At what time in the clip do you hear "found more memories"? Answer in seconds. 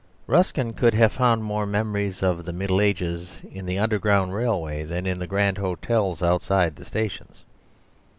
1.11-2.23